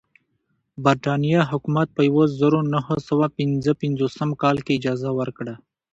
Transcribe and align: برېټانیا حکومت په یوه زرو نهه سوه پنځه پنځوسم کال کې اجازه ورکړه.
برېټانیا 0.83 1.41
حکومت 1.51 1.87
په 1.95 2.01
یوه 2.09 2.25
زرو 2.39 2.59
نهه 2.73 2.95
سوه 3.07 3.25
پنځه 3.37 3.71
پنځوسم 3.81 4.29
کال 4.41 4.57
کې 4.65 4.77
اجازه 4.79 5.09
ورکړه. 5.19 5.53